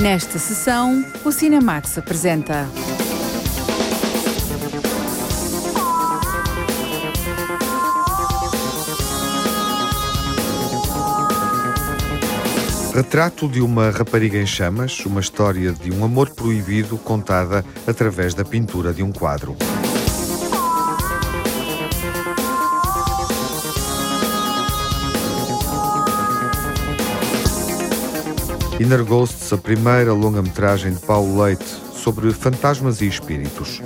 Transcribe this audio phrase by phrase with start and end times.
[0.00, 2.68] Nesta sessão, o Cinemax apresenta.
[12.92, 18.44] Retrato de uma rapariga em chamas, uma história de um amor proibido contada através da
[18.44, 19.56] pintura de um quadro.
[28.80, 31.64] Inner Ghosts, a primeira longa-metragem de Paulo Leite
[31.94, 33.80] sobre fantasmas e espíritos.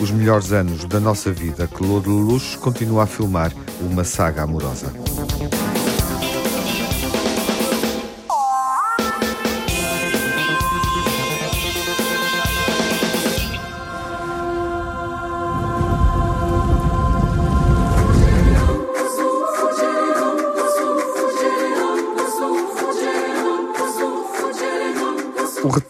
[0.00, 4.92] Os melhores anos da nossa vida, Claude Lelouch continua a filmar uma saga amorosa.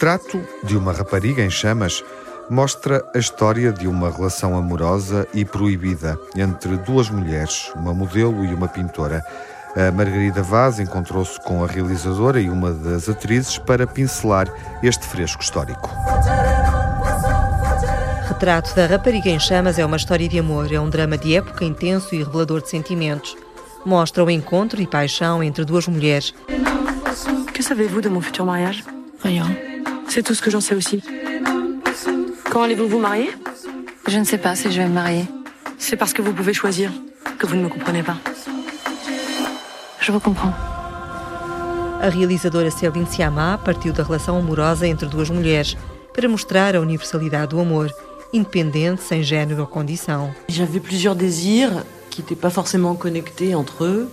[0.02, 2.02] Retrato de uma rapariga em chamas
[2.50, 8.52] mostra a história de uma relação amorosa e proibida entre duas mulheres, uma modelo e
[8.52, 9.24] uma pintora.
[9.76, 15.40] A Margarida Vaz encontrou-se com a realizadora e uma das atrizes para pincelar este fresco
[15.40, 15.88] histórico.
[18.26, 21.64] Retrato da Rapariga em Chamas é uma história de amor, é um drama de época
[21.64, 23.36] intenso e revelador de sentimentos.
[23.86, 26.34] Mostra o encontro e paixão entre duas mulheres.
[27.54, 28.82] Que savez-vous de mon futur mariage
[29.22, 29.71] Rien.
[30.14, 31.02] C'est tout ce que j'en sais aussi.
[32.50, 33.30] Quand allez-vous vous marier?
[34.06, 35.24] Je ne sais pas si je vais me marier.
[35.78, 36.90] C'est parce que vous pouvez choisir
[37.38, 38.18] que vous ne me comprenez pas.
[40.00, 40.52] Je vous comprends.
[42.02, 45.78] A realizadora Céline Sciamma partiu da relação amorosa entre duas mulheres
[46.12, 47.88] para mostrar a universalidade do amor,
[48.34, 50.30] independente, sem género ou condição.
[50.46, 54.10] J'avais plusieurs désirs qui n'étaient pas forcément connectés entre eux.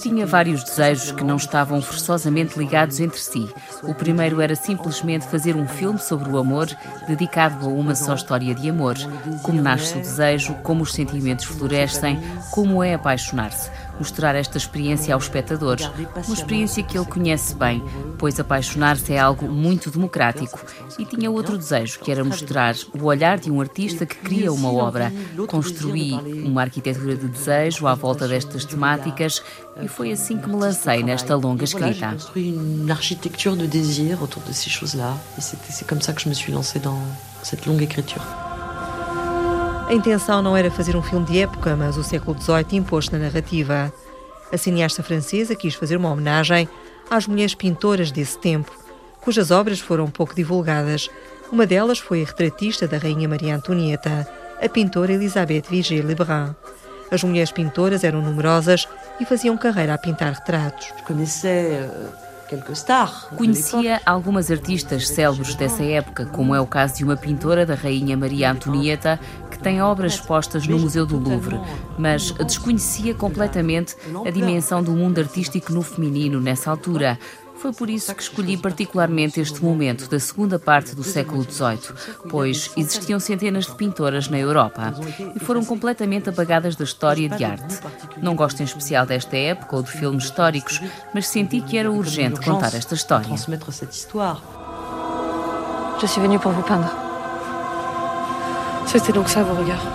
[0.00, 3.48] Tinha vários desejos que não estavam forçosamente ligados entre si.
[3.82, 6.68] O primeiro era simplesmente fazer um filme sobre o amor,
[7.06, 8.96] dedicado a uma só história de amor.
[9.42, 13.70] Como nasce o desejo, como os sentimentos florescem, como é apaixonar-se.
[13.98, 15.90] Mostrar esta experiência aos espectadores.
[16.26, 17.82] Uma experiência que ele conhece bem,
[18.18, 20.64] pois apaixonar-se é algo muito democrático.
[20.98, 24.72] E tinha outro desejo, que era mostrar o olhar de um artista que cria uma
[24.72, 25.12] obra.
[25.46, 26.12] Construí
[26.44, 29.42] uma arquitetura de desejo à volta destas temáticas
[29.80, 32.12] e foi assim que me lancei nesta longa escrita.
[32.12, 35.16] construit une architecture de désir autour de ces choses-là.
[35.38, 37.00] C'est comme ça que je me suis lancée dans
[37.42, 38.22] cette longue écriture.
[39.92, 43.18] A intenção não era fazer um filme de época, mas o século XVIII impôs na
[43.18, 43.92] narrativa.
[44.50, 46.66] A cineasta francesa quis fazer uma homenagem
[47.10, 48.72] às mulheres pintoras desse tempo,
[49.20, 51.10] cujas obras foram pouco divulgadas.
[51.52, 54.26] Uma delas foi a retratista da Rainha Maria Antonieta,
[54.64, 56.54] a pintora Elisabeth Vigée Lebrun.
[57.10, 58.88] As mulheres pintoras eram numerosas
[59.20, 60.90] e faziam carreira a pintar retratos.
[61.44, 62.08] Euh,
[63.36, 68.14] Conhecia algumas artistas célebres dessa época, como é o caso de uma pintora da Rainha
[68.14, 69.18] Maria Antonieta,
[69.62, 71.60] tem obras expostas no Museu do Louvre,
[71.98, 73.96] mas desconhecia completamente
[74.26, 77.18] a dimensão do mundo artístico no feminino nessa altura.
[77.54, 81.94] Foi por isso que escolhi particularmente este momento da segunda parte do século XVIII,
[82.28, 84.92] pois existiam centenas de pintoras na Europa
[85.36, 87.78] e foram completamente apagadas da história de arte.
[88.20, 90.80] Não gosto em especial desta época ou de filmes históricos,
[91.14, 93.30] mas senti que era urgente contar esta história.
[96.02, 97.11] Je suis venue pour vous peindre.
[98.86, 99.86] C'était donc ça vos regards.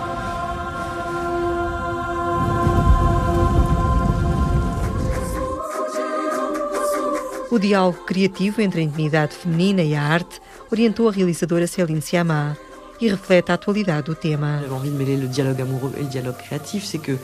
[7.50, 10.40] O diálogo criativo entre a intimidade feminina e a arte
[10.70, 12.56] orientou a realizadora Céline Sciamma
[13.00, 14.60] e reflete a atualidade do tema.
[14.60, 16.84] J'avais envie de mêler le dialogue amoureux et le dialogue créatif.
[16.84, 17.16] C'est que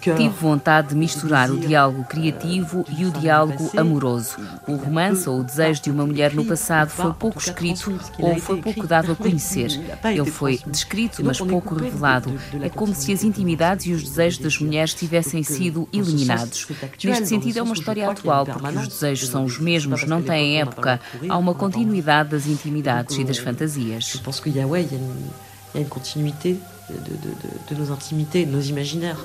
[0.00, 4.36] Tive vontade de misturar o diálogo criativo e o diálogo amoroso.
[4.66, 8.60] O romance ou o desejo de uma mulher no passado foi pouco escrito ou foi
[8.60, 9.70] pouco dado a conhecer.
[10.04, 12.32] Ele foi descrito, mas pouco revelado.
[12.60, 16.66] É como se as intimidades e os desejos das mulheres tivessem sido eliminados.
[17.02, 21.00] Neste sentido, é uma história atual, porque os desejos são os mesmos, não têm época.
[21.28, 24.04] Há uma continuidade das intimidades e das fantasias.
[24.12, 25.30] Je pense qu'il y a, ouais, il y a une,
[25.74, 26.58] il y a une continuité
[26.98, 27.34] de, de,
[27.68, 29.20] de, nos intimités, de nos imaginaires.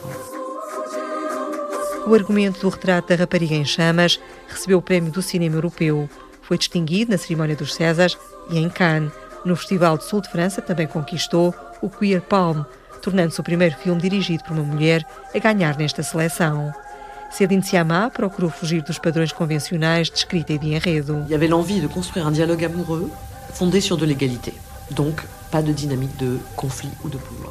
[2.08, 6.08] O argumento do retrato da rapariga em chamas recebeu o prémio do cinema europeu.
[6.42, 8.18] Foi distinguido na cerimónia dos Césares
[8.50, 9.12] e em Cannes.
[9.44, 12.64] No Festival de Sul de França também conquistou o Queer Palm,
[13.02, 16.74] tornando-se o primeiro filme dirigido por uma mulher a ganhar nesta seleção.
[17.32, 21.24] Céline Sciamma procurou fugir dos padrões convencionais de escrita e de enredo.
[21.26, 23.12] Il y avait l'envie de construire un dialogue amoureux
[23.54, 24.54] fondé sur de l'égalité.
[24.92, 25.22] Donc,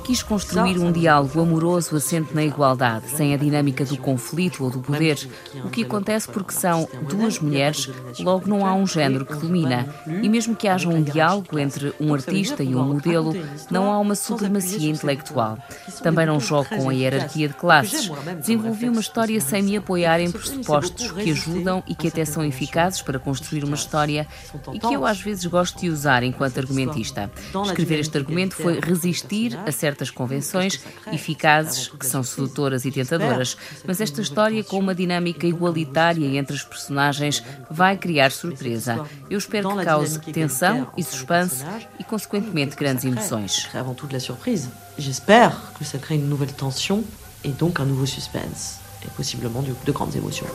[0.05, 4.81] Quis construir um diálogo amoroso assente na igualdade, sem a dinâmica do conflito ou do
[4.81, 5.19] poder.
[5.65, 7.89] O que acontece porque são duas mulheres,
[8.21, 9.89] logo não há um género que domina.
[10.23, 13.35] E mesmo que haja um diálogo entre um artista e um modelo,
[13.71, 15.59] não há uma supremacia intelectual.
[16.03, 18.11] Também não jogo com a hierarquia de classes.
[18.39, 23.01] Desenvolvi uma história sem me apoiar em pressupostos que ajudam e que até são eficazes
[23.01, 24.27] para construir uma história
[24.73, 27.31] e que eu às vezes gosto de usar enquanto argumentista.
[27.65, 30.81] Escrever este argumento foi resistir a certas convenções
[31.13, 33.57] eficazes que são sedutoras e tentadoras,
[33.87, 39.05] mas esta história com uma dinâmica igualitária entre os personagens vai criar surpresa.
[39.31, 41.65] Eu espero que cause tensão e suspense
[41.99, 43.69] e, consequentemente, grandes emoções.
[43.75, 44.69] Avant tout de la surprise.
[44.97, 47.03] J'espère que ça crée une nouvelle tension
[47.43, 50.47] et donc un nouveau suspense et possiblement de, de grandes émotions.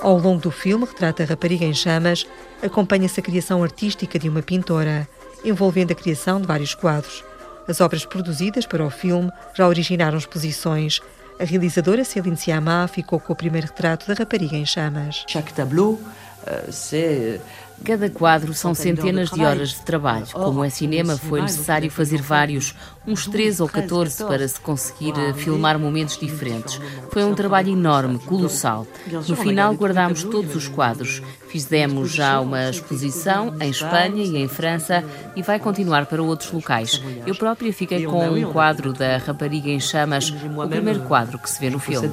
[0.00, 2.24] Ao longo do filme, retrata a rapariga em chamas,
[2.62, 5.08] acompanha-se a criação artística de uma pintora,
[5.44, 7.24] envolvendo a criação de vários quadros.
[7.66, 11.00] As obras produzidas para o filme já originaram exposições.
[11.38, 15.24] A realizadora Céline Sciamma ficou com o primeiro retrato da rapariga em chamas.
[15.28, 16.00] Chaque tableau,
[16.46, 17.40] euh, c'est
[17.84, 20.26] Cada quadro são centenas de horas de trabalho.
[20.32, 22.74] Como é cinema, foi necessário fazer vários,
[23.06, 26.80] uns 13 ou 14, para se conseguir eh, filmar momentos diferentes.
[27.10, 28.86] Foi um trabalho enorme, colossal.
[29.26, 31.22] No final, guardámos todos os quadros.
[31.48, 35.02] Fizemos já uma exposição em Espanha e em França
[35.34, 37.00] e vai continuar para outros locais.
[37.26, 41.58] Eu própria fiquei com um quadro da rapariga em chamas, o primeiro quadro que se
[41.60, 42.10] vê no filme.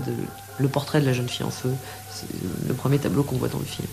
[0.58, 1.76] Le portrait de la jeune fille en feu,
[2.10, 2.30] c'est
[2.66, 3.90] le premier tableau qu'on voit dans le film.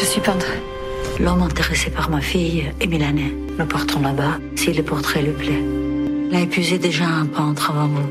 [0.00, 0.46] Je suis peintre.
[1.18, 3.34] L'homme intéressé par ma fille est milanais.
[3.58, 5.62] Nous partons là-bas si le portrait lui plaît.
[6.30, 8.08] L'a épuisé déjà un peintre avant vous.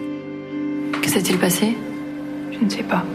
[1.02, 1.78] Que s'est-il passé
[2.52, 3.06] Je ne sais pas.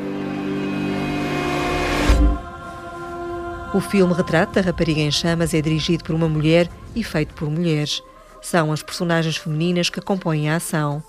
[3.74, 6.66] O filme Retrato da Rapariga em Chamas é dirigido por uma mulher
[6.96, 8.02] e feito por mulheres.
[8.40, 11.02] São as personagens femininas que compõem a ação.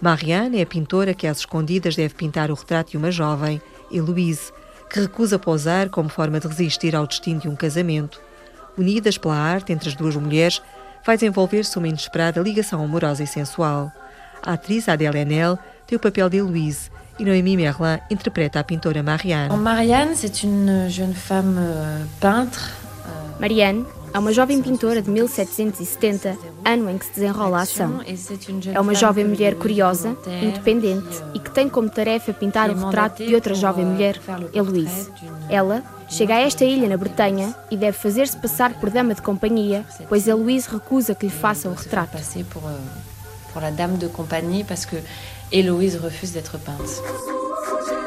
[0.00, 3.60] Marianne é a pintora que às escondidas deve pintar o retrato de uma jovem,
[3.90, 4.52] Eloise,
[4.88, 8.20] que recusa pousar como forma de resistir ao destino de um casamento.
[8.76, 10.62] Unidas pela arte entre as duas mulheres,
[11.04, 13.92] vai desenvolver-se uma inesperada ligação amorosa e sensual.
[14.42, 19.02] A atriz Adèle Haenel tem o papel de Eloise e Noémie Merlin interpreta a pintora
[19.02, 19.56] Marianne.
[19.56, 22.70] Marianne, c'est une jeune femme euh, peintre.
[23.40, 28.00] Marianne é uma jovem pintora de 1770, ano em que se desenrola a ação.
[28.72, 33.34] É uma jovem mulher curiosa, independente e que tem como tarefa pintar o retrato de
[33.34, 34.20] outra jovem mulher,
[34.52, 35.10] Heloise.
[35.48, 39.84] Ela chega a esta ilha na Bretanha e deve fazer-se passar por dama de companhia,
[40.08, 42.18] pois Heloise recusa que lhe faça o retrato.
[43.52, 45.02] Pour la dame de compagnie parce que
[45.50, 47.00] Héloïse refuse d'être peinte.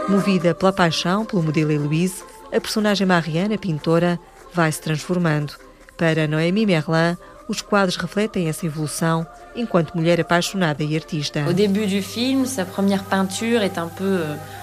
[0.07, 2.23] Movida pela paixão pelo modelo Heloise,
[2.55, 4.19] a personagem Marianne, a pintora,
[4.53, 5.53] vai se transformando.
[5.97, 7.17] Para Noémie Merlin,
[7.47, 11.41] os quadros refletem essa evolução enquanto mulher apaixonada e artista.
[11.41, 11.53] Euh,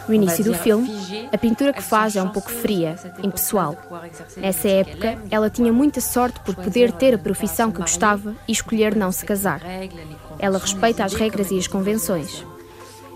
[0.08, 0.90] No início do filme,
[1.30, 3.76] a pintura que faz é um pouco fria, impessoal.
[4.38, 8.96] Nessa época, ela tinha muita sorte por poder ter a profissão que gostava e escolher
[8.96, 9.60] não se casar.
[10.38, 12.42] Ela respeita as regras e as convenções.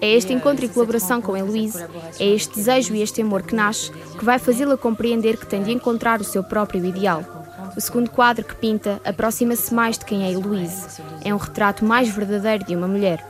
[0.02, 1.82] É este encontro e colaboração com Heloise,
[2.19, 5.70] é este desejo e este amor que nasce, que vai fazê-la compreender que tem de
[5.70, 7.42] encontrar o seu próprio ideal.
[7.76, 11.00] O segundo quadro que pinta aproxima-se mais de quem é Heloise.
[11.24, 13.24] É um retrato mais verdadeiro de uma mulher.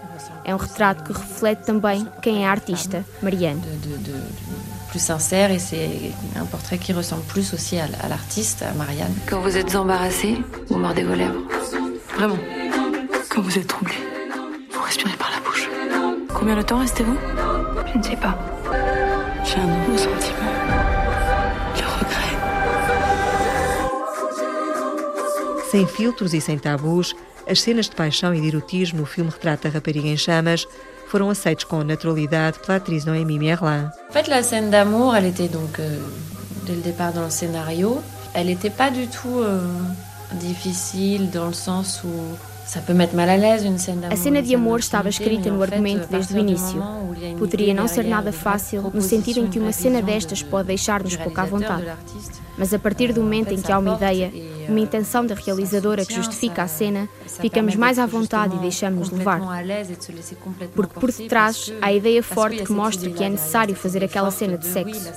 [0.45, 3.61] É um retrato que reflete também quem é a artista, Marianne.
[3.61, 4.23] De, de, de,
[4.91, 9.15] plus sincère et c'est un portrait qui ressemble plus aussi à, à l'artiste, à Marianne.
[9.27, 10.37] Quand vous êtes embarrassé,
[10.69, 11.41] vous mordez vos lèvres.
[12.15, 12.37] Vraiment.
[13.31, 13.95] Quand vous êtes troublé,
[14.71, 15.71] vous respirez par la bouche.
[16.35, 17.17] Combien de temps restez-vous
[17.93, 18.37] Je ne sais pas.
[19.45, 20.62] J'ai un nouveau sentiment.
[25.73, 27.17] Sem filtros e sem tabus,
[27.49, 30.69] as cenas de paixão e de erotismo no filme Retrato da Rapariga em Chamas
[31.09, 33.91] foram aceitos com naturalidade pela atriz Noémie Merlin.
[34.11, 35.99] En fait, la scène d'amour, elle était donc euh,
[36.67, 38.03] dès le départ dans le scénario.
[38.35, 39.67] Elle n'était pas du tout euh,
[40.33, 42.37] difficile dans le sens où
[44.11, 46.83] A cena de amor estava escrita no argumento desde o início.
[47.39, 51.39] Poderia não ser nada fácil, no sentido em que uma cena destas pode deixar-nos pouco
[51.39, 51.87] à vontade.
[52.57, 54.33] Mas a partir do momento em que há uma ideia,
[54.69, 59.41] uma intenção da realizadora que justifica a cena, ficamos mais à vontade e deixamos-nos levar.
[60.75, 64.57] Porque por detrás há a ideia forte que mostra que é necessário fazer aquela cena
[64.57, 65.13] de sexo.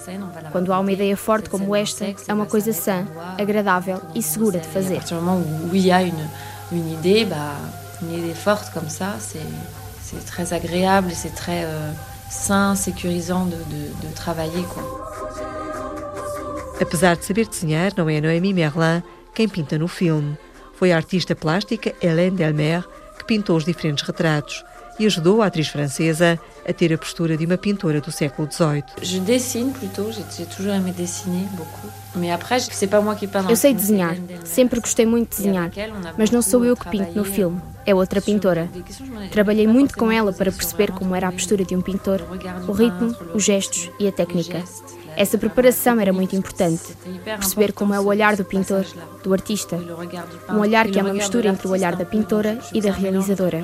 [0.51, 3.07] Quando há uma ideia forte como esta, é uma coisa sã,
[3.37, 5.01] agradável e segura de fazer.
[6.71, 7.55] Une, idée, bah,
[8.01, 11.91] une idée forte comme ça, c'est très agréable et c'est très euh,
[12.29, 14.61] sain, sécurisant de, de, de.
[14.63, 14.83] Quoi.
[16.81, 19.01] Apesar de saber desenhar, não é Noémie Merlin
[19.33, 20.37] quem pinta no filme.
[20.75, 22.83] Foi a artista plástica Hélène Delmer
[23.17, 24.63] que pintou os diferentes retratos
[24.99, 28.83] e ajudou a atriz francesa a ter a postura de uma pintora do século XVIII.
[29.01, 31.89] Je dessine plutôt, j'ai toujours aimé dessiner beaucoup.
[32.15, 33.45] Mais après, c'est pas moi qui peins.
[33.49, 35.69] Eu sei desenhar, sempre gostei muito de desenhar,
[36.17, 38.69] mas não sou eu que pinto no filme, é outra pintora.
[39.31, 42.21] Trabalhei muito com ela para perceber como era a postura de um pintor,
[42.67, 44.63] o ritmo, os gestos e a técnica.
[45.15, 46.83] Essa preparação era muito importante.
[47.23, 48.85] Perceber como é o olhar do pintor,
[49.23, 49.77] do artista.
[50.49, 53.63] Um olhar que é uma mistura entre o olhar da pintora e da realizadora.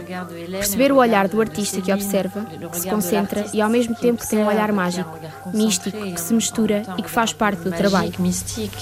[0.52, 4.30] Perceber o olhar do artista que observa, que se concentra e ao mesmo tempo que
[4.30, 5.10] tem um olhar mágico,
[5.54, 8.14] místico, que se mistura e que faz parte do trabalho.
[8.20, 8.76] Místico,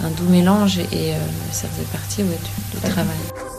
[0.00, 0.84] um doux mélange
[1.52, 3.54] faisait partie do trabalho.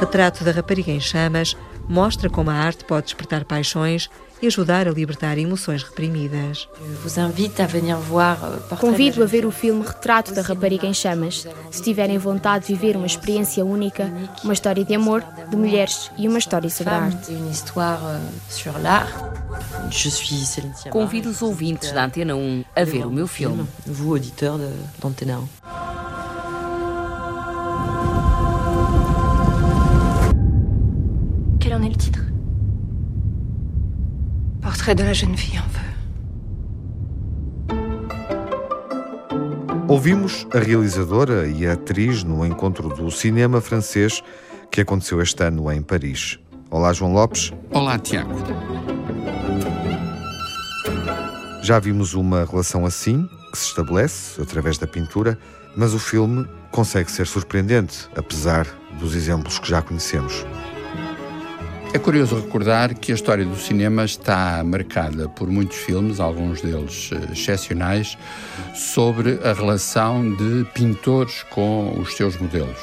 [0.00, 1.56] Retrato da rapariga em chamas
[1.90, 4.08] mostra como a arte pode despertar paixões
[4.40, 6.66] e ajudar a libertar emoções reprimidas.
[6.80, 12.74] Euh, Convido a ver o filme Retrato da Rapariga em Chamas, se tiverem vontade de
[12.74, 14.10] viver uma experiência única,
[14.44, 17.32] uma história de amor, de mulheres e uma história sobre a arte.
[17.32, 17.40] Euh,
[20.90, 23.66] Convido os ouvintes da Antena 1 a ver o meu filme.
[23.84, 24.58] Vous, auditeur
[25.02, 26.09] d'Antena 1.
[31.80, 32.20] En est le titre
[34.60, 35.80] Portrait de la jeune fille en feu.
[39.88, 44.22] Ouvimos a realizadora e a atriz no encontro do cinema francês
[44.70, 46.38] que aconteceu este ano em Paris.
[46.70, 47.52] Olá, João Lopes.
[47.72, 48.34] Olá, Tiago.
[51.62, 55.36] Já vimos uma relação assim, que se estabelece através da pintura,
[55.76, 58.66] mas o filme consegue ser surpreendente, apesar
[59.00, 60.46] dos exemplos que já conhecemos.
[61.92, 67.10] É curioso recordar que a história do cinema está marcada por muitos filmes, alguns deles
[67.12, 68.16] eh, excepcionais,
[68.74, 72.78] sobre a relação de pintores com os seus modelos.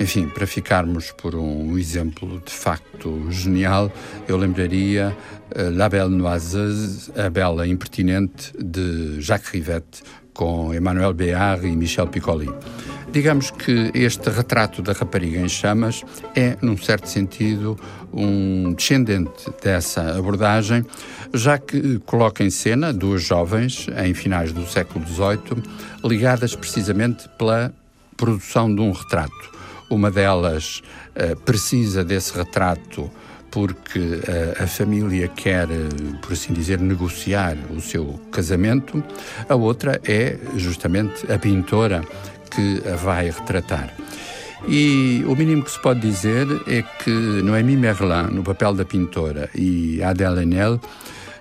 [0.00, 3.92] Enfim, para ficarmos por um exemplo de facto genial,
[4.26, 5.16] eu lembraria
[5.54, 10.02] uh, La Belle Noiseuse, A Bela Impertinente, de Jacques Rivette,
[10.32, 12.48] com Emmanuel Béard e Michel Piccoli.
[13.12, 16.04] Digamos que este retrato da rapariga em chamas
[16.36, 17.76] é, num certo sentido,
[18.12, 20.86] um descendente dessa abordagem,
[21.34, 25.62] já que coloca em cena duas jovens, em finais do século XVIII,
[26.04, 27.72] ligadas precisamente pela
[28.16, 29.50] produção de um retrato.
[29.90, 30.80] Uma delas
[31.16, 33.10] uh, precisa desse retrato
[33.50, 35.66] porque uh, a família quer,
[36.22, 39.02] por assim dizer, negociar o seu casamento.
[39.48, 42.04] A outra é justamente a pintora
[42.50, 43.94] que a vai retratar.
[44.68, 49.48] E o mínimo que se pode dizer é que Noémie Merlin, no papel da pintora,
[49.54, 50.80] e Adèle Haenel,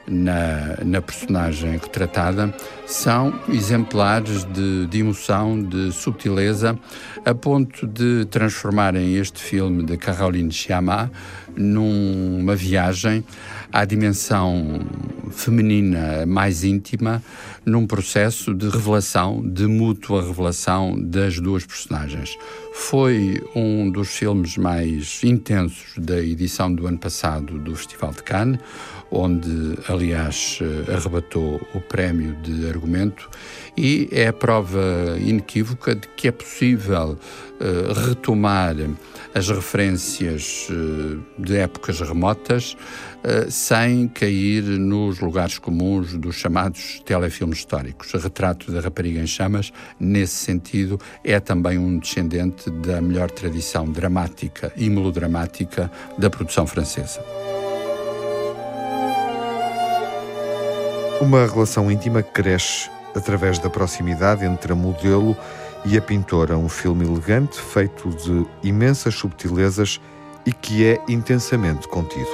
[0.07, 2.53] na, na personagem retratada,
[2.85, 6.77] são exemplares de, de emoção, de subtileza,
[7.23, 11.11] a ponto de transformarem este filme de Caroline Sciamma
[11.55, 13.23] numa viagem
[13.71, 14.79] à dimensão
[15.31, 17.21] feminina mais íntima,
[17.65, 22.37] num processo de revelação, de mútua revelação das duas personagens.
[22.73, 28.59] Foi um dos filmes mais intensos da edição do ano passado do Festival de Cannes,
[29.11, 33.29] onde, aliás, arrebatou o prémio de argumento,
[33.75, 37.17] e é a prova inequívoca de que é possível
[37.59, 38.75] uh, retomar
[39.33, 42.73] as referências uh, de épocas remotas
[43.23, 48.13] uh, sem cair nos lugares comuns dos chamados telefilmes históricos.
[48.13, 53.85] O retrato da rapariga em chamas, nesse sentido, é também um descendente da melhor tradição
[53.89, 57.21] dramática e melodramática da produção francesa.
[61.21, 65.35] Uma relação íntima que cresce através da proximidade entre a modelo
[65.83, 69.99] e a pintora, um filme elegante feito de imensas subtilezas
[70.45, 72.29] e que é intensamente contido.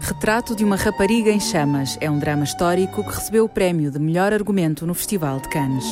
[0.00, 3.98] Retrato de uma rapariga em chamas é um drama histórico que recebeu o prémio de
[3.98, 5.86] melhor argumento no Festival de Cannes.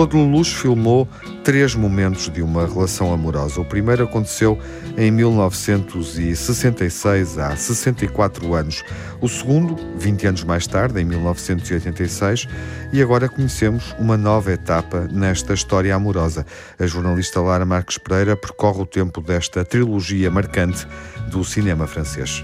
[0.00, 1.06] Claude Lelouch filmou
[1.44, 3.60] três momentos de uma relação amorosa.
[3.60, 4.58] O primeiro aconteceu
[4.96, 8.82] em 1966, há 64 anos.
[9.20, 12.48] O segundo, 20 anos mais tarde, em 1986.
[12.94, 16.46] E agora conhecemos uma nova etapa nesta história amorosa.
[16.78, 20.88] A jornalista Lara Marques Pereira percorre o tempo desta trilogia marcante
[21.30, 22.42] do cinema francês.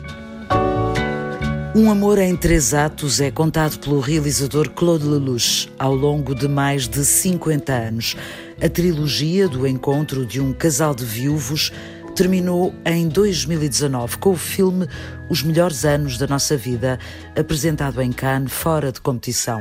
[1.76, 6.88] Um Amor em Três Atos é contado pelo realizador Claude Lelouch ao longo de mais
[6.88, 8.16] de 50 anos.
[8.62, 11.70] A trilogia do encontro de um casal de viúvos
[12.14, 14.88] terminou em 2019 com o filme
[15.28, 16.98] Os Melhores Anos da Nossa Vida,
[17.38, 19.60] apresentado em Cannes, fora de competição.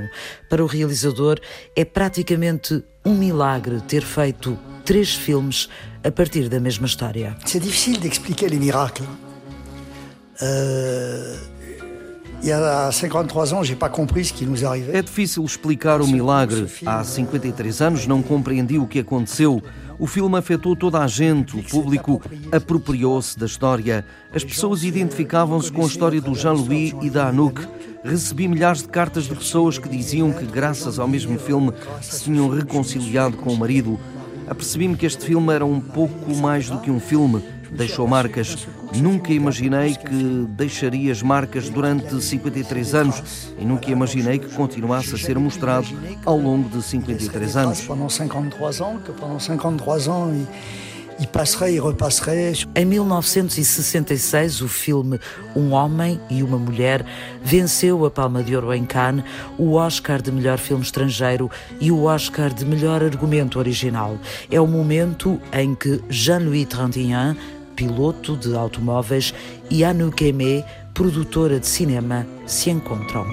[0.49, 1.37] Para o realizador,
[1.75, 5.67] é praticamente um milagre ter feito três filmes
[6.01, 7.35] a partir da mesma história.
[7.53, 9.05] É difícil de explicar os milagres.
[10.41, 11.54] Uh...
[14.93, 16.67] É difícil explicar o milagre.
[16.85, 19.61] Há 53 anos não compreendi o que aconteceu.
[19.97, 24.05] O filme afetou toda a gente, o público apropriou-se da história.
[24.33, 27.65] As pessoas identificavam-se com a história do Jean-Louis e da Anouk.
[28.03, 32.49] Recebi milhares de cartas de pessoas que diziam que, graças ao mesmo filme, se tinham
[32.49, 33.99] reconciliado com o marido.
[34.47, 37.41] Apercebi-me que este filme era um pouco mais do que um filme
[37.75, 38.67] deixou marcas.
[38.95, 45.17] Nunca imaginei que deixaria as marcas durante 53 anos e nunca imaginei que continuasse a
[45.17, 45.87] ser mostrado
[46.25, 47.87] ao longo de 53 anos.
[51.17, 52.67] E passerait e repasserait.
[52.75, 55.17] Em 1966, o filme
[55.55, 57.05] Um Homem e uma Mulher
[57.41, 59.23] venceu a Palma de Ouro em Cannes,
[59.57, 64.17] o Oscar de Melhor Filme Estrangeiro e o Oscar de Melhor Argumento Original.
[64.51, 67.37] É o momento em que Jean-Louis Trintignant
[67.75, 69.33] piloto de automóveis,
[69.71, 70.63] e Anouk Aimé,
[70.93, 73.27] produtora de cinema, se encontram.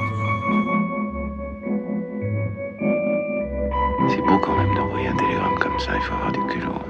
[4.08, 6.82] C'est beau quand même d'envoyer un télégramme comme ça, il faut avoir du culot.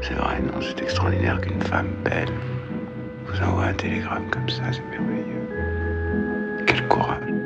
[0.00, 2.32] C'est vrai, non, c'est extraordinaire qu'une femme belle
[3.26, 5.48] vous envoie un télégramme comme ça, c'est merveilleux.
[6.66, 7.41] Quel courage.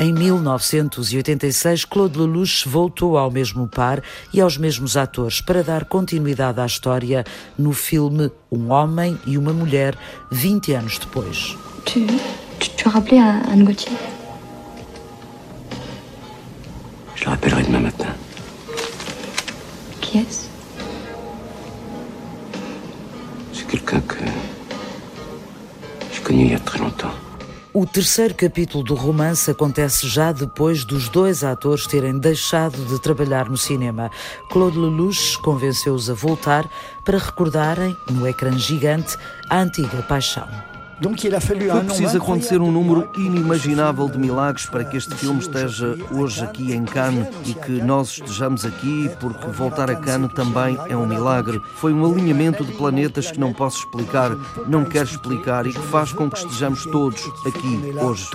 [0.00, 4.00] Em 1986, Claude Lelouch voltou ao mesmo par
[4.32, 7.24] e aos mesmos atores para dar continuidade à história
[7.58, 9.98] no filme Um Homem e uma Mulher,
[10.30, 11.56] 20 anos depois.
[11.84, 12.06] Tu,
[12.60, 13.98] tu, tu à Anne Gauthier
[17.16, 18.14] Je le rappellerai demain matin.
[20.00, 20.48] Qui est-ce
[23.52, 24.18] C'est quelqu'un que
[26.12, 27.27] j'ai connu il y a très longtemps.
[27.80, 33.48] O terceiro capítulo do romance acontece já depois dos dois atores terem deixado de trabalhar
[33.48, 34.10] no cinema.
[34.50, 36.68] Claude Lelouch convenceu-os a voltar
[37.04, 39.16] para recordarem, no ecrã gigante,
[39.48, 40.48] a antiga paixão.
[41.00, 46.72] Foi preciso acontecer um número inimaginável de milagres para que este filme esteja hoje aqui
[46.72, 51.60] em Cannes e que nós estejamos aqui, porque voltar a Cannes também é um milagre.
[51.76, 54.30] Foi um alinhamento de planetas que não posso explicar,
[54.66, 58.28] não quero explicar e que faz com que estejamos todos aqui hoje.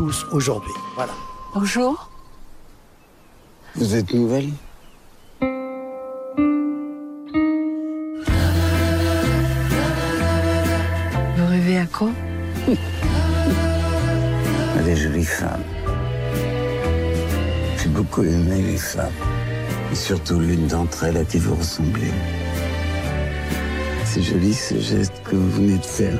[1.54, 2.13] Bonjour.
[3.76, 4.54] Vous êtes nouvelle
[17.82, 19.12] J'ai beaucoup aimé les femmes,
[19.92, 22.12] et surtout l'une d'entre elles à qui vous ressemblez.
[24.06, 26.20] C'est joli ce geste que vous venez de faire.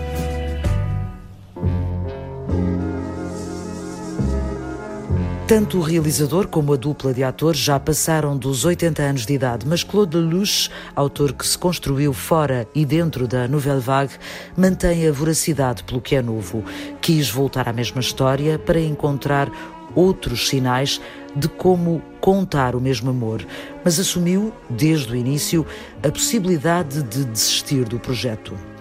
[5.54, 9.68] Tanto o realizador como a dupla de atores já passaram dos 80 anos de idade,
[9.68, 14.13] mas Claude Lelouch, autor que se construiu fora e dentro da Nouvelle Vague,
[14.58, 16.63] mantém a voracidade pelo que é novo.
[17.00, 19.48] Quis voltar à mesma história para encontrar
[19.94, 21.00] outros sinais
[21.36, 23.46] de como contar o mesmo amor,
[23.86, 25.63] mas assumiu, desde o início,
[26.02, 28.73] a possibilidade de desistir do projeto.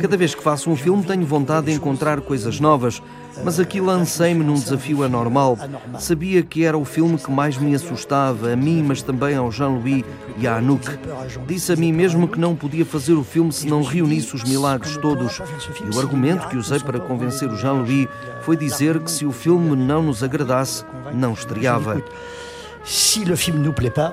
[0.00, 3.02] Cada vez que faço um filme tenho vontade de encontrar coisas novas,
[3.42, 5.58] mas aqui lancei-me num desafio anormal.
[5.98, 10.04] Sabia que era o filme que mais me assustava, a mim, mas também ao Jean-Louis
[10.38, 10.86] e à Anouk.
[11.46, 14.96] Disse a mim mesmo que não podia fazer o filme se não reunisse os milagres
[14.96, 15.40] todos.
[15.40, 18.08] E o argumento que usei para convencer o Jean-Louis
[18.42, 22.02] foi dizer que se o filme não nos agradasse, não estreava.
[22.84, 24.12] Se o filme não plaît pas,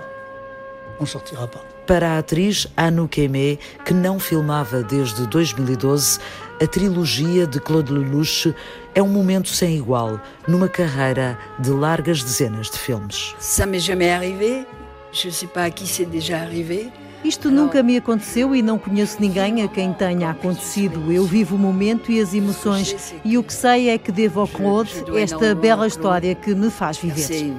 [0.99, 1.70] on sortira pas.
[1.87, 6.19] Para a atriz Anouk Aimé, que não filmava desde 2012,
[6.61, 8.53] a trilogia de Claude Lelouch
[8.93, 13.35] é um momento sem igual numa carreira de largas dezenas de filmes.
[13.39, 14.65] Ça m'est jamais arrivé.
[15.11, 16.91] Je sais pas à qui c'est déjà arrivé.
[17.23, 21.11] Isto nunca me aconteceu e não conheço ninguém a quem tenha acontecido.
[21.11, 24.47] Eu vivo o momento e as emoções e o que sei é que devo ao
[24.47, 27.53] Claude esta bela história que me faz viver.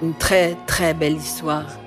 [0.00, 1.83] Uma très, très belle histoire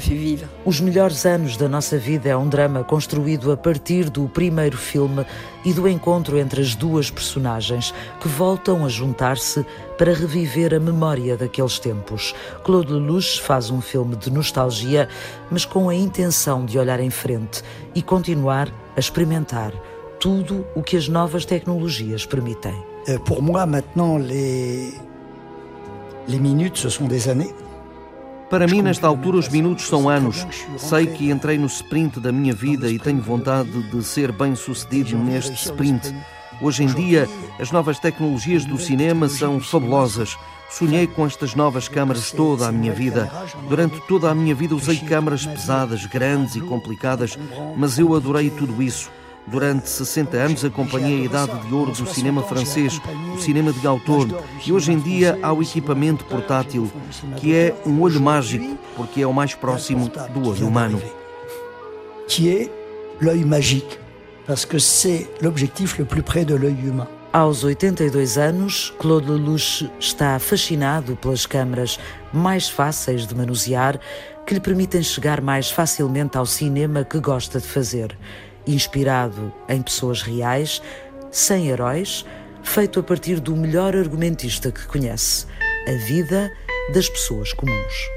[0.00, 0.46] fait vivre.
[0.64, 5.24] Os melhores anos da nossa vida é um drama construído a partir do primeiro filme
[5.64, 9.64] e do encontro entre as duas personagens que voltam a juntar-se
[9.96, 12.34] para reviver a memória daqueles tempos.
[12.64, 15.08] Claude Lelouch faz um filme de nostalgia,
[15.50, 17.62] mas com a intenção de olhar em frente
[17.94, 19.72] e continuar a experimentar
[20.18, 22.74] tudo o que as novas tecnologias permitem.
[23.08, 24.92] Euh, pour moi, maintenant, les,
[26.28, 27.54] les minutes, ce sont des années.
[28.50, 30.44] Para mim, nesta altura, os minutos são anos.
[30.76, 35.16] Sei que entrei no sprint da minha vida e tenho vontade de ser bem sucedido
[35.16, 36.12] neste sprint.
[36.60, 37.28] Hoje em dia,
[37.60, 40.36] as novas tecnologias do cinema são fabulosas.
[40.68, 43.30] Sonhei com estas novas câmaras toda a minha vida.
[43.68, 47.38] Durante toda a minha vida usei câmaras pesadas, grandes e complicadas,
[47.76, 49.10] mas eu adorei tudo isso.
[49.50, 53.00] Durante 60 anos acompanhei a idade de ouro do cinema francês,
[53.34, 54.28] o cinema de autor,
[54.64, 56.88] e hoje em dia há o equipamento portátil,
[57.36, 61.02] que é um olho mágico, porque é o mais próximo do olho humano.
[62.28, 62.70] Que é
[63.20, 63.98] l'œil magique,
[64.46, 67.08] parce que c'est l'objectif le plus près de l'œil humain.
[67.32, 71.98] Aos 82 anos, Claude Lelouch está fascinado pelas câmaras
[72.32, 73.98] mais fáceis de manusear
[74.46, 78.16] que lhe permitem chegar mais facilmente ao cinema que gosta de fazer
[78.66, 80.82] inspirado em pessoas reais,
[81.30, 82.24] sem heróis,
[82.62, 85.46] feito a partir do melhor argumentista que conhece,
[85.86, 86.50] a vida
[86.92, 88.10] das pessoas comuns.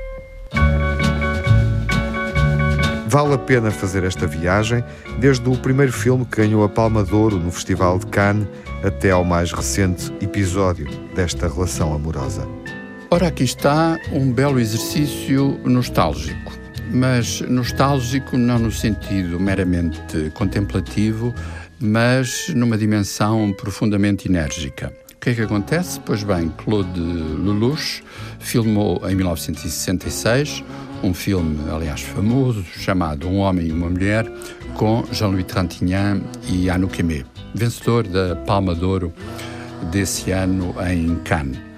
[3.08, 4.84] Vale a pena fazer esta viagem,
[5.20, 8.48] desde o primeiro filme que ganhou a Palma de Ouro no Festival de Cannes
[8.84, 12.48] até ao mais recente episódio desta relação amorosa.
[13.12, 16.43] Ora, aqui está um belo exercício nostálgico
[16.94, 21.34] mas nostálgico não no sentido meramente contemplativo,
[21.80, 24.94] mas numa dimensão profundamente enérgica.
[25.14, 26.00] O que é que acontece?
[26.02, 28.04] Pois bem, Claude Lelouch
[28.40, 30.64] filmou em 1966
[31.02, 34.26] um filme, aliás, famoso, chamado Um Homem e uma Mulher,
[34.76, 39.14] com Jean-Louis Trintignant e Anouk Aimé, vencedor da Palma de Ouro
[39.92, 41.73] desse ano em Cannes.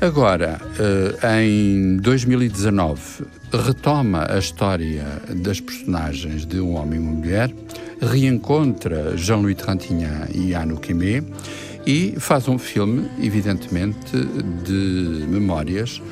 [0.00, 5.04] Agora, eh, em 2019, retoma a história
[5.36, 7.50] das personagens de um homem e uma mulher,
[8.00, 11.22] reencontra Jean-Louis Trintignant e Anne Quimé
[11.86, 14.16] e faz um filme, evidentemente,
[14.64, 16.02] de memórias,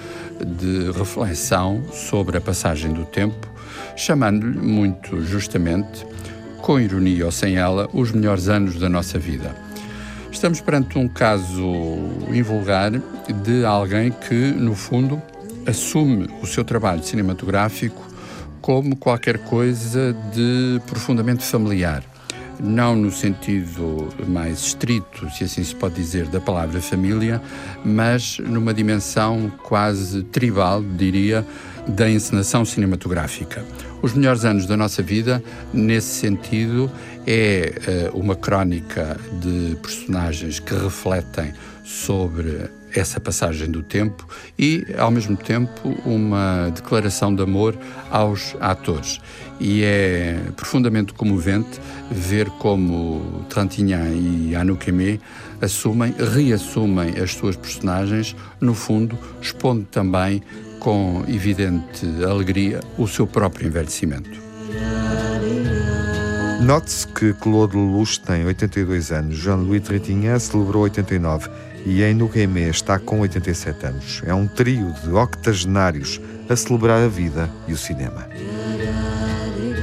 [0.40, 3.48] de reflexão sobre a passagem do tempo,
[3.96, 6.06] chamando-lhe muito justamente,
[6.58, 9.54] com ironia ou sem ela, os melhores anos da nossa vida.
[10.42, 11.72] Estamos perante um caso
[12.32, 15.22] invulgar de alguém que, no fundo,
[15.64, 18.02] assume o seu trabalho cinematográfico
[18.60, 22.02] como qualquer coisa de profundamente familiar.
[22.58, 27.40] Não no sentido mais estrito, se assim se pode dizer, da palavra família,
[27.84, 31.46] mas numa dimensão quase tribal, diria,
[31.86, 33.64] da encenação cinematográfica.
[34.02, 36.90] Os melhores anos da nossa vida, nesse sentido,
[37.26, 41.52] é uh, uma crónica de personagens que refletem
[41.84, 44.26] sobre essa passagem do tempo
[44.58, 47.76] e, ao mesmo tempo, uma declaração de amor
[48.10, 49.20] aos atores.
[49.58, 51.80] E é profundamente comovente
[52.10, 55.18] ver como Trintignant e Anouk Aimé
[55.60, 60.42] assumem, reassumem as suas personagens, no fundo, expondo também
[60.78, 64.51] com evidente alegria o seu próprio envelhecimento.
[66.62, 71.50] Note-se que Claude Lelouch tem 82 anos, Jean-Louis Trintignant celebrou 89
[71.84, 74.22] e em Nuguemé está com 87 anos.
[74.24, 78.28] É um trio de octogenários a celebrar a vida e o cinema.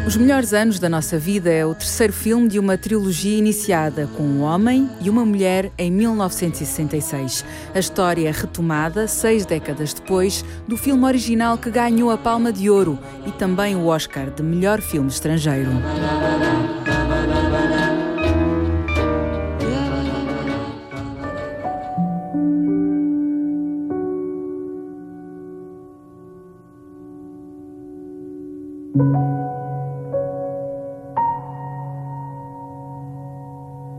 [0.07, 4.23] Os Melhores Anos da Nossa Vida é o terceiro filme de uma trilogia iniciada com
[4.23, 7.45] um homem e uma mulher em 1966.
[7.75, 12.69] A história é retomada seis décadas depois do filme original que ganhou a Palma de
[12.69, 15.69] Ouro e também o Oscar de melhor filme estrangeiro.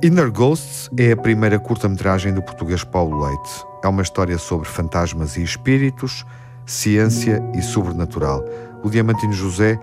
[0.03, 3.51] Inner Ghosts é a primeira curta-metragem do português Paulo Leite.
[3.85, 6.25] É uma história sobre fantasmas e espíritos,
[6.65, 8.43] ciência e sobrenatural.
[8.83, 9.79] O Diamantino José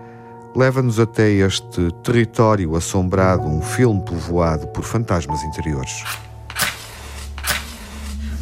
[0.56, 6.04] leva-nos até este território assombrado, um filme povoado por fantasmas interiores.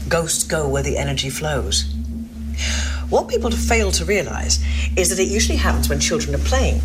[0.07, 1.93] Ghosts go where the energy flows.
[3.09, 4.61] What people fail to realize
[4.95, 6.79] is that it usually happens when children are playing.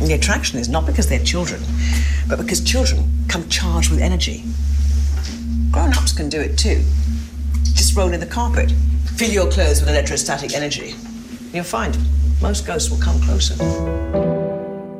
[0.00, 1.62] The attraction is not because they're children,
[2.28, 4.44] but because children come charged with energy.
[5.70, 6.82] Grown ups can do it too.
[7.74, 8.72] Just roll in the carpet,
[9.16, 10.94] fill your clothes with electrostatic energy.
[11.52, 11.96] You'll find
[12.40, 13.54] most ghosts will come closer.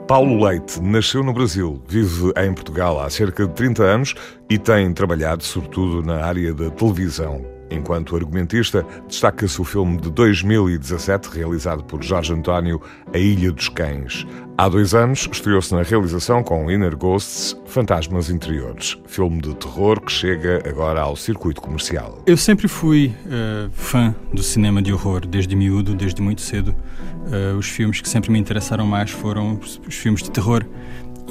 [0.07, 4.14] Paulo Leite nasceu no Brasil, vive em Portugal há cerca de 30 anos
[4.48, 7.51] e tem trabalhado sobretudo na área da televisão.
[7.72, 12.80] Enquanto argumentista, destaca-se o filme de 2017, realizado por Jorge António,
[13.12, 14.26] A Ilha dos Cães.
[14.58, 20.12] Há dois anos, estreou-se na realização com Inner Ghosts, Fantasmas Interiores, filme de terror que
[20.12, 22.22] chega agora ao circuito comercial.
[22.26, 26.74] Eu sempre fui uh, fã do cinema de horror, desde miúdo, desde muito cedo.
[27.22, 30.64] Uh, os filmes que sempre me interessaram mais foram os, filmes de terror.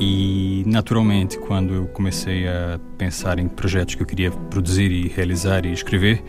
[0.03, 5.63] E, naturalmente, quando eu comecei a pensar em projetos que eu queria produzir e realizar
[5.63, 6.23] e escrever,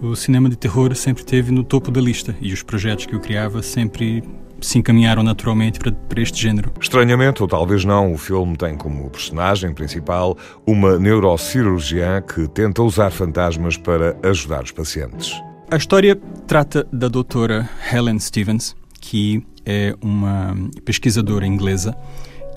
[0.00, 3.20] o cinema de terror sempre esteve no topo da lista e os projetos que eu
[3.20, 4.24] criava sempre
[4.62, 6.72] se encaminharam naturalmente para, para, este género.
[6.80, 10.34] Estranhamente, ou talvez não, o filme tem como personagem principal
[10.66, 15.38] uma neurocirurgiã que tenta usar fantasmas para ajudar os pacientes.
[15.70, 21.94] A história trata da doutora Helen Stevens, que é uma pesquisadora inglesa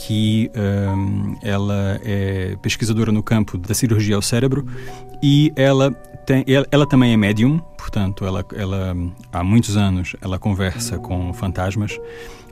[0.06, 4.66] que um, ela é pesquisadora no campo da cirurgia ao cérebro
[5.22, 5.92] e ela
[6.26, 8.96] tem, ela, ela também é médium, portanto, ela, ela
[9.32, 12.00] há muitos anos ela conversa com fantasmas,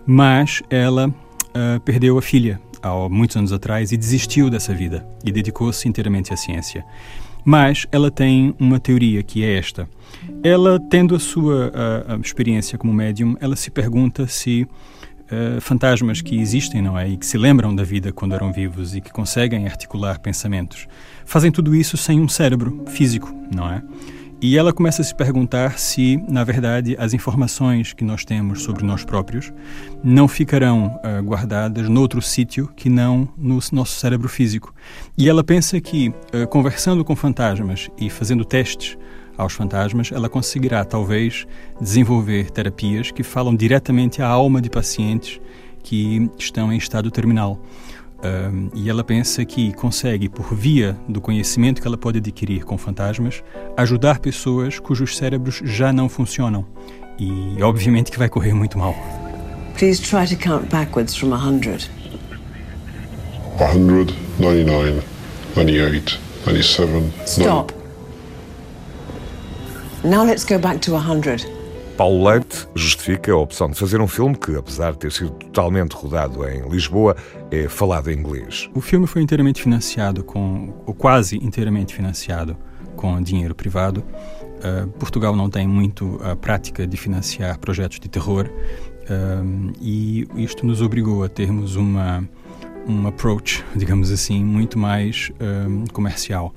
[0.06, 5.32] mas ela uh, perdeu a filha há muitos anos atrás e desistiu dessa vida e
[5.32, 6.86] dedicou-se inteiramente à ciência.
[7.44, 9.90] Mas ela tem uma teoria que é esta.
[10.44, 14.68] Ela, tendo a sua a, a experiência como médium, ela se pergunta se
[15.32, 17.08] uh, fantasmas que existem, não é?
[17.10, 20.88] E que se lembram da vida quando eram vivos e que conseguem articular pensamentos.
[21.26, 23.82] Fazem tudo isso sem um cérebro físico, não é?
[24.42, 28.86] E ela começa a se perguntar se, na verdade, as informações que nós temos sobre
[28.86, 29.52] nós próprios
[30.02, 34.74] não ficarão uh, guardadas noutro sítio que não no nosso cérebro físico.
[35.18, 38.98] E ela pensa que, uh, conversando com fantasmas e fazendo testes
[39.40, 41.48] aos fantasmas, ela conseguirá talvez
[41.80, 45.40] desenvolver terapias que falam diretamente à alma de pacientes
[45.82, 47.60] que estão em estado terminal.
[48.22, 52.78] Um, e ela pensa que consegue, por via do conhecimento que ela pode adquirir com
[52.78, 53.42] fantasmas,
[53.78, 56.66] ajudar pessoas cujos cérebros já não funcionam.
[57.18, 58.94] E obviamente que vai correr muito mal.
[59.78, 61.90] Please try to count backwards from 100.
[63.58, 65.02] 100, 99,
[65.56, 67.14] 98, 97.
[67.26, 67.79] Stop.
[70.04, 71.46] Now let's go back to 100.
[71.98, 75.92] Paulo Leite justifica a opção de fazer um filme que, apesar de ter sido totalmente
[75.92, 77.18] rodado em Lisboa,
[77.52, 78.70] é falado em inglês.
[78.74, 82.56] O filme foi inteiramente financiado com, ou quase inteiramente financiado
[82.96, 84.02] com dinheiro privado.
[84.64, 90.66] Uh, Portugal não tem muito a prática de financiar projetos de terror uh, e isto
[90.66, 92.24] nos obrigou a termos uma
[92.88, 96.54] um approach, digamos assim, muito mais uh, comercial.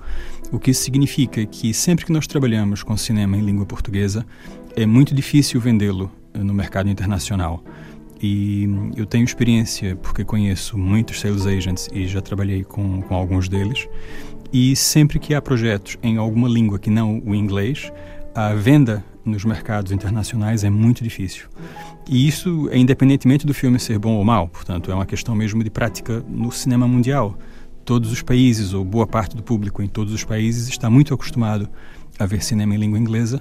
[0.53, 4.27] O que isso significa que sempre que nós trabalhamos com cinema em língua portuguesa,
[4.77, 7.65] é muito difícil vendê-lo eh, no mercado internacional.
[8.23, 13.49] E eu tenho experiência porque conheço muitos sales agents e já trabalhei com, com alguns
[13.49, 13.89] deles.
[14.53, 17.91] E sempre que há projetos em alguma língua que não o inglês,
[18.35, 21.47] a venda nos mercados internacionais é muito difícil.
[22.07, 25.65] E isso é independentemente do filme ser bom ou mau, portanto, é uma questão mesmo
[25.65, 27.39] de prática no cinema mundial
[27.85, 31.69] todos os países, ou boa parte do público em todos os países, está muito acostumado
[32.19, 33.41] a ver cinema em língua inglesa,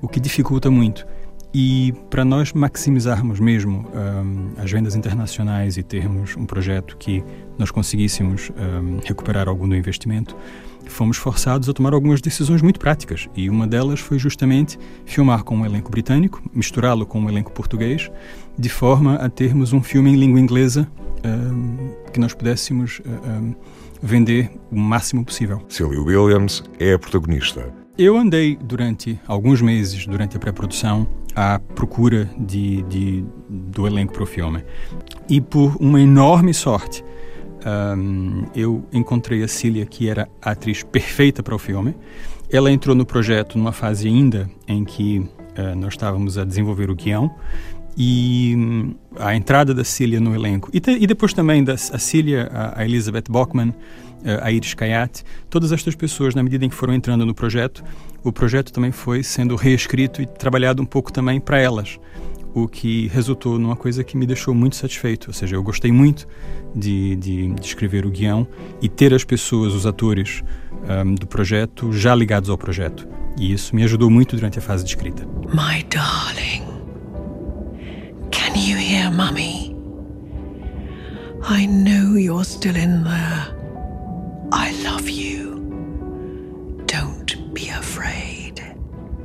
[0.00, 1.06] o que dificulta muito.
[1.52, 7.24] E para nós maximizarmos mesmo um, as vendas internacionais e termos um projeto que
[7.58, 10.36] nós conseguíssemos um, recuperar algum do investimento,
[10.86, 13.28] fomos forçados a tomar algumas decisões muito práticas.
[13.34, 18.10] E uma delas foi justamente filmar com um elenco britânico, misturá-lo com um elenco português,
[18.58, 20.86] de forma a termos um filme em língua inglesa
[21.24, 23.00] um, que nós pudéssemos
[24.02, 25.62] vender o máximo possível.
[25.68, 27.72] Sylvia Williams é a protagonista.
[27.96, 34.22] Eu andei durante alguns meses, durante a pré-produção, à procura de, de, do elenco para
[34.22, 34.64] o filme.
[35.28, 37.04] E por uma enorme sorte,
[37.66, 41.94] um, eu encontrei a Cília, que era a atriz perfeita para o filme.
[42.50, 46.94] Ela entrou no projeto numa fase ainda em que uh, nós estávamos a desenvolver o
[46.94, 47.34] guião
[48.00, 51.98] e hum, a entrada da Cília no elenco e, te, e depois também da a
[51.98, 53.74] Cília, a, a Elizabeth Bockman,
[54.24, 57.82] eh, a Iris Kayat, todas estas pessoas, na medida em que foram entrando no projeto,
[58.22, 61.98] o projeto também foi sendo reescrito e trabalhado um pouco também para elas,
[62.54, 65.28] o que resultou numa coisa que me deixou muito satisfeito.
[65.28, 66.26] Ou seja, eu gostei muito
[66.74, 68.46] de, de, de escrever o guião
[68.80, 70.42] e ter as pessoas, os atores
[71.04, 73.08] um, do projeto já ligados ao projeto.
[73.36, 75.26] E isso me ajudou muito durante a fase de escrita.
[75.52, 76.77] My darling.
[78.30, 79.74] Can you hear Mummy?
[81.42, 83.46] I know you're still in there.
[84.52, 86.82] I love you.
[86.86, 88.62] Don't be afraid.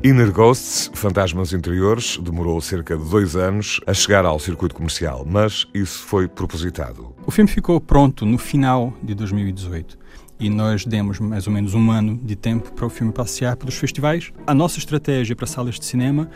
[0.04, 5.66] Inner Ghosts, Fantasmas Interiores, demorou cerca de dois anos a chegar ao circuito comercial, mas
[5.74, 7.16] isso foi propositado.
[7.26, 9.98] O filme ficou pronto no final de 2018
[10.40, 13.76] e nós demos mais ou menos um ano de tempo para o filme passear pelos
[13.76, 14.32] festivais.
[14.46, 16.30] A nossa estratégia para salas de cinema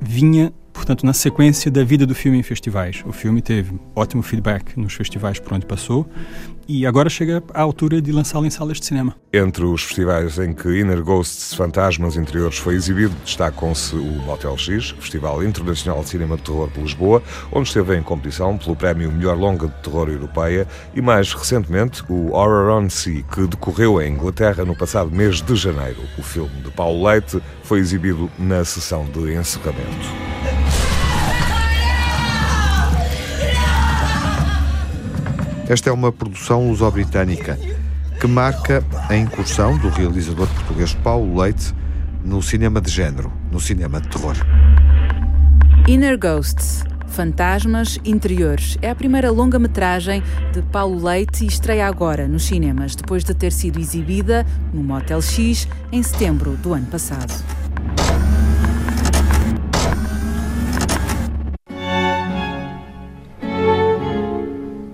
[0.00, 3.02] vinha portanto, na sequência da vida do filme em festivais.
[3.06, 6.06] O filme teve ótimo feedback nos festivais por onde passou
[6.72, 9.16] e agora chega à altura de lançá-lo em salas de cinema.
[9.32, 14.90] Entre os festivais em que Inner Ghosts Fantasmas Interiores foi exibido, destacam-se o Motel X,
[14.90, 19.36] Festival Internacional de Cinema de Terror de Lisboa, onde esteve em competição pelo prémio Melhor
[19.36, 24.64] Longa de Terror Europeia, e mais recentemente o Horror on Sea, que decorreu em Inglaterra
[24.64, 25.98] no passado mês de janeiro.
[26.16, 30.69] O filme de Paulo Leite foi exibido na sessão de encerramento.
[35.70, 37.56] Esta é uma produção luso-britânica
[38.20, 41.72] que marca a incursão do realizador português Paulo Leite
[42.24, 44.34] no cinema de género, no cinema de terror.
[45.86, 48.78] Inner Ghosts Fantasmas Interiores.
[48.82, 53.52] É a primeira longa-metragem de Paulo Leite e estreia agora nos cinemas, depois de ter
[53.52, 57.32] sido exibida no Motel X em setembro do ano passado.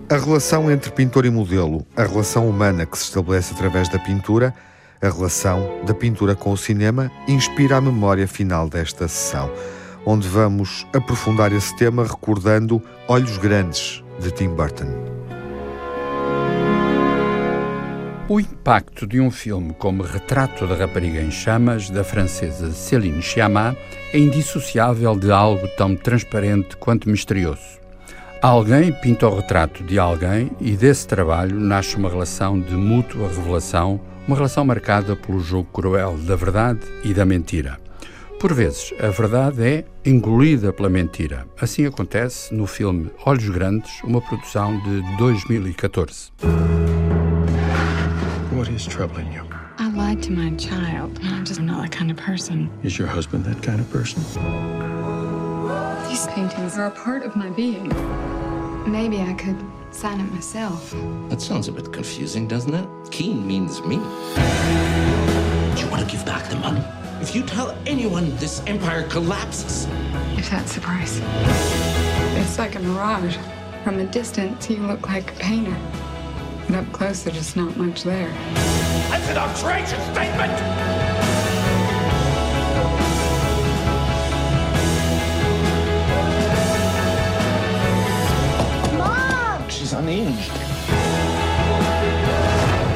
[0.09, 4.55] A relação entre pintor e modelo, a relação humana que se estabelece através da pintura,
[5.03, 9.51] a relação da pintura com o cinema, inspira a memória final desta sessão,
[10.07, 14.87] onde vamos aprofundar esse tema recordando Olhos Grandes, de Tim Burton.
[18.29, 23.77] O impacto de um filme como Retrato da Rapariga em Chamas, da francesa Céline Sciamma,
[24.12, 27.86] é indissociável de algo tão transparente quanto misterioso.
[28.42, 34.01] Alguém pinta o retrato de alguém e desse trabalho nasce uma relação de mútua revelação,
[34.29, 37.79] uma relação marcada pelo jogo cruel da verdade e da mentira.
[38.38, 41.46] Por vezes, a verdade é engolida pela mentira.
[41.59, 46.31] Assim acontece no filme Olhos Grandes, uma produção de 2014.
[48.53, 49.44] What is troubling you?
[49.79, 51.18] I lied to my child.
[51.22, 52.68] I'm just not that kind of person.
[52.85, 54.22] Is your husband that kind of person?
[56.16, 57.88] These paintings are a part of my being.
[58.90, 60.94] Maybe I could sign it myself.
[61.29, 62.88] That sounds a bit confusing, doesn't it?
[63.11, 63.96] Keen means me.
[63.96, 64.02] Do
[65.83, 66.83] you want to give back the money?
[67.20, 69.87] If you tell anyone, this empire collapses.
[70.38, 71.20] If that's the price.
[72.40, 73.37] It's like a mirage.
[73.85, 75.76] From a distance, you look like a painter.
[76.66, 78.31] But up close, there's just not much there.
[79.11, 81.15] That's an outrageous statement!
[89.99, 90.53] Unhinged.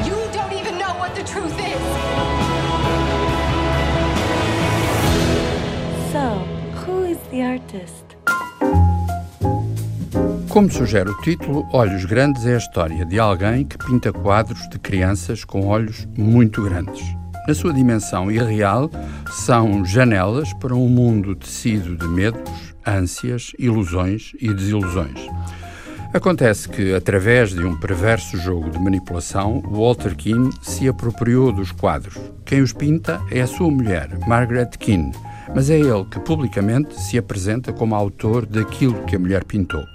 [0.05, 1.81] You don't even know what the truth is.
[6.11, 6.25] So,
[6.85, 8.05] who is the artist?
[10.49, 14.77] Como sugere o título, Olhos Grandes é a história de alguém que pinta quadros de
[14.77, 17.03] crianças com olhos muito grandes.
[17.47, 18.91] Na sua dimensão irreal,
[19.31, 25.19] são janelas para um mundo tecido de medos, ânsias, ilusões e desilusões.
[26.13, 32.19] Acontece que, através de um perverso jogo de manipulação, Walter Keane se apropriou dos quadros.
[32.43, 35.13] Quem os pinta é a sua mulher, Margaret Keane,
[35.55, 39.85] mas é ele que publicamente se apresenta como autor daquilo que a mulher pintou.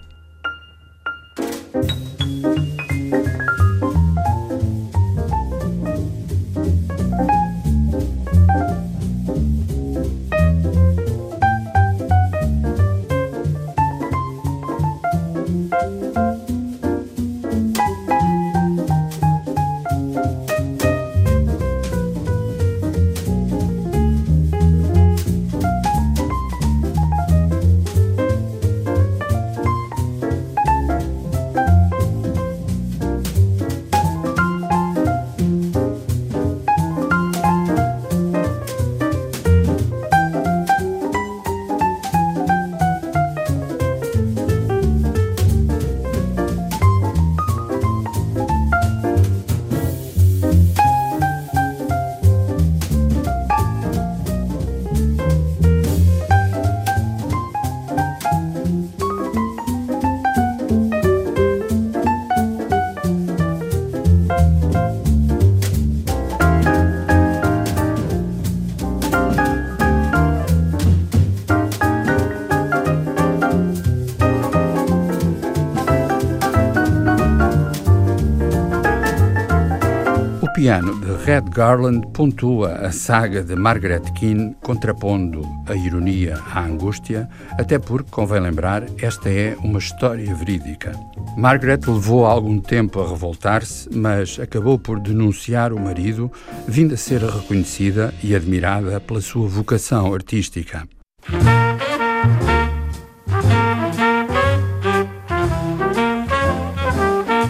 [81.26, 88.12] Red Garland pontua a saga de Margaret Keane, contrapondo a ironia à angústia, até porque,
[88.12, 90.92] convém lembrar, esta é uma história verídica.
[91.36, 96.30] Margaret levou algum tempo a revoltar-se, mas acabou por denunciar o marido,
[96.68, 100.86] vindo a ser reconhecida e admirada pela sua vocação artística.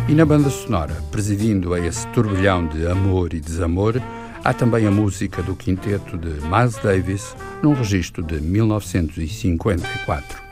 [0.08, 4.00] E na banda sonora, presidindo a esse turbilhão de amor e desamor,
[4.44, 10.45] há também a música do quinteto de Miles Davis, num registro de 1954.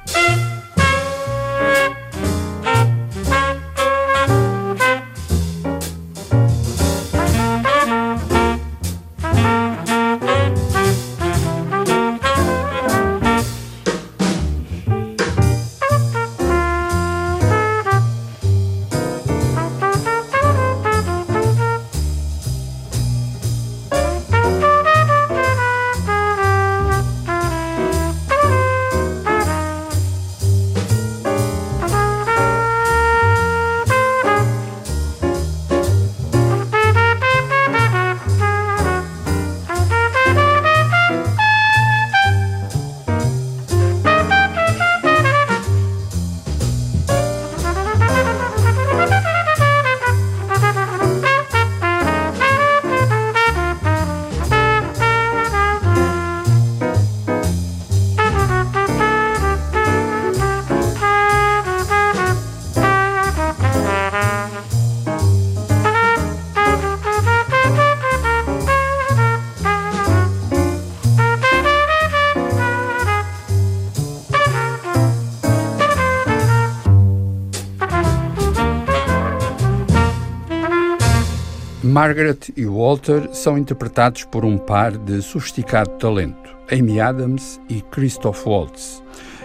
[82.05, 88.47] Margaret e Walter são interpretados por um par de sofisticado talento, Amy Adams e Christoph
[88.47, 89.03] Waltz.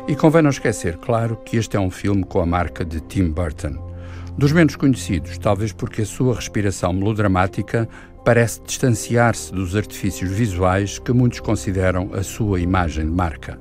[0.10, 3.30] E convém não esquecer, claro, que este é um filme com a marca de Tim
[3.30, 3.78] Burton.
[4.38, 7.88] Dos menos conhecidos, talvez porque a sua respiração melodramática
[8.26, 13.58] parece distanciar-se dos artifícios visuais que muitos consideram a sua imagem de marca.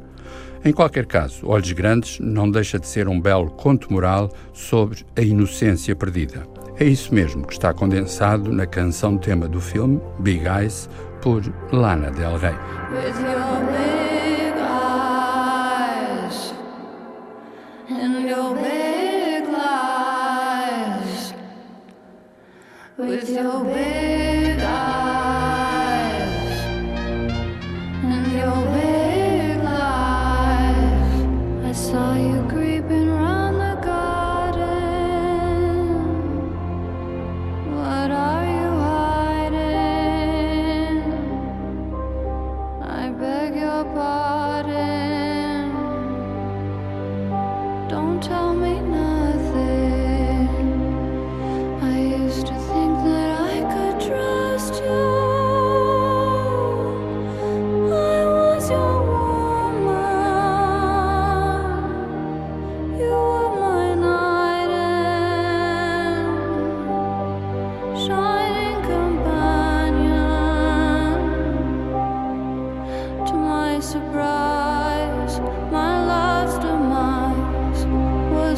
[0.64, 5.20] Em qualquer caso, Olhos Grandes não deixa de ser um belo conto moral sobre a
[5.20, 6.57] inocência perdida.
[6.80, 10.88] É isso mesmo que está condensado na canção tema do filme, Big Eyes,
[11.20, 12.54] por Lana Del Rey.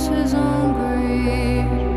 [0.08, 1.89] His own greed.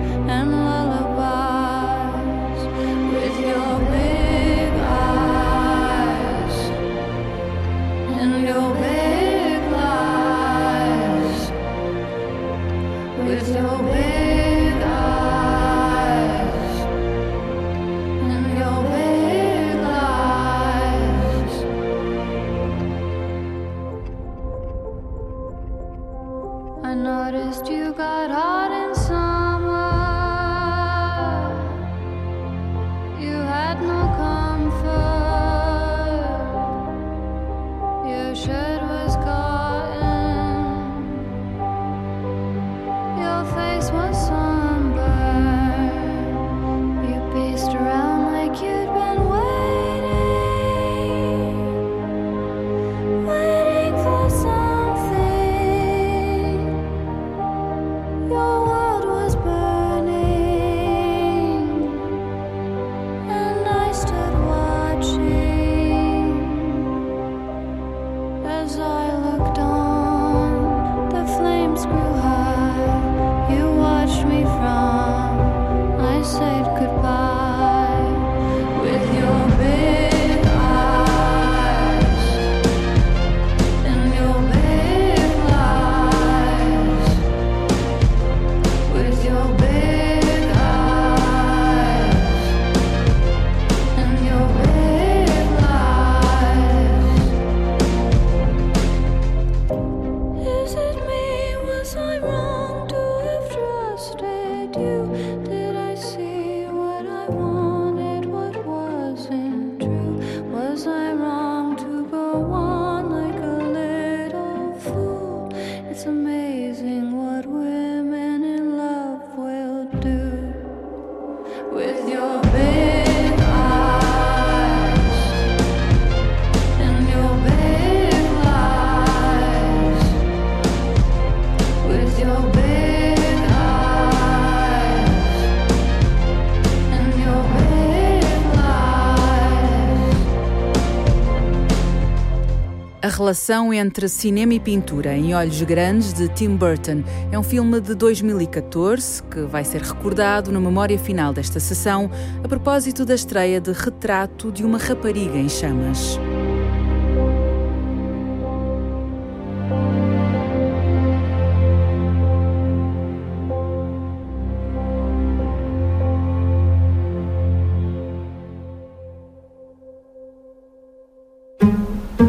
[143.24, 147.96] Relação entre cinema e pintura em Olhos Grandes de Tim Burton é um filme de
[147.96, 152.12] 2014 que vai ser recordado na memória final desta sessão
[152.44, 156.20] a propósito da estreia de Retrato de uma Rapariga em Chamas.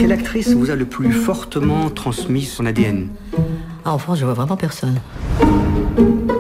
[0.05, 3.09] Quelle actrice vous a le plus fortement transmis son ADN
[3.87, 5.01] Ah, en France, je vois vraiment personne.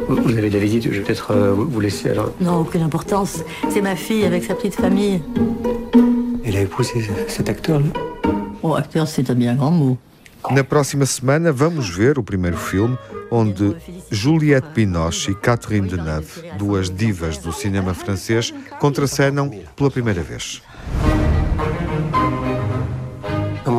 [0.06, 2.30] Vous avez de la visite, je vais peut-être euh, vous laisser alors.
[2.42, 3.42] Non, aucune importance.
[3.70, 5.22] C'est ma fille avec sa petite famille.
[6.44, 7.86] Elle a épousé cet acteur là
[8.62, 9.96] Oh, acteur, c'est un bien grand mot.
[10.50, 12.98] Na próxima semana vamos ver o primeiro filme
[13.30, 13.78] onde
[14.10, 20.60] Juliette Binoche e Catherine Deneuve, duas divas do cinema francês, contracenam pela primeira vez.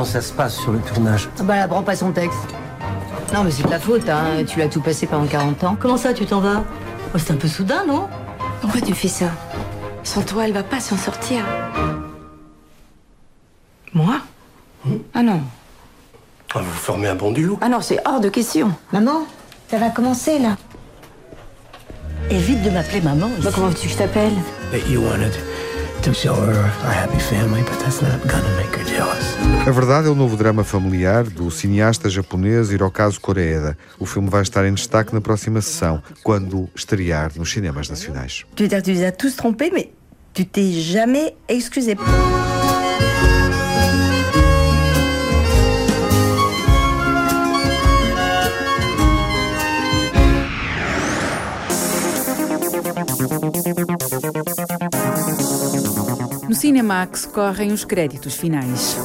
[0.06, 2.38] Comment ça se passe sur le tournage Ah bah, elle apprend pas son texte.
[3.34, 4.43] Non, mais c'est de ta faute, hein.
[4.45, 5.76] Tu l'as tout passé pendant 40 ans.
[5.80, 6.64] Comment ça, tu t'en vas
[7.16, 8.08] oh, C'est un peu soudain, non
[8.62, 9.32] Pourquoi tu fais ça
[10.03, 11.43] Sans toi, elle va pas s'en sortir.
[13.93, 14.22] Moi
[15.16, 15.41] Ah non.
[16.53, 17.58] Ah, Vous formez un bon duo.
[17.62, 18.72] Ah non, c'est hors de question.
[18.93, 19.26] Maman,
[19.72, 20.56] ça va commencer, là.
[22.30, 23.32] Évite de m'appeler maman.
[23.41, 24.34] Bah, comment veux-tu que je t'appelle
[26.08, 29.36] a happy family, but that's not gonna make her jealous.
[29.68, 33.76] A Verdade é o novo drama familiar do cineasta japonês Hirokazu Koreeda.
[33.97, 38.45] O filme vai estar em destaque na próxima sessão, quando estrear nos cinemas nacionais.
[38.56, 39.89] Tu veux dire que tu les as tous trompés, mais
[40.32, 41.97] tu t'es jamais excusé.
[56.56, 58.95] No Cinemax correm os créditos finais.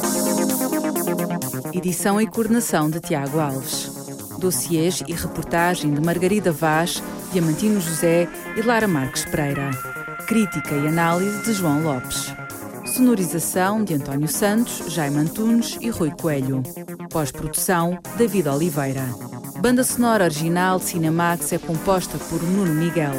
[1.75, 3.91] Edição e coordenação de Tiago Alves.
[4.39, 9.73] Dossiês e reportagem de Margarida Vaz, Diamantino José e Lara Marques Pereira.
[10.29, 12.33] Crítica e análise de João Lopes.
[12.87, 16.63] Sonorização de António Santos, Jaime Antunes e Rui Coelho.
[17.11, 19.05] Pós-produção, David Oliveira.
[19.59, 23.15] Banda sonora original de Cinemax é composta por Nuno Miguel.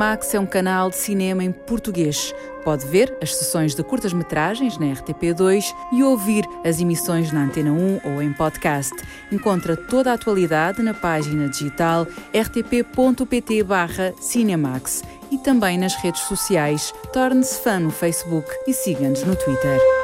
[0.00, 2.34] Cinemax é um canal de cinema em português.
[2.64, 8.00] Pode ver as sessões de curtas-metragens na RTP2 e ouvir as emissões na Antena 1
[8.04, 8.94] ou em podcast.
[9.30, 16.94] Encontra toda a atualidade na página digital rtp.pt/cinemax e também nas redes sociais.
[17.12, 19.99] Torne-se fã no Facebook e siga-nos no Twitter.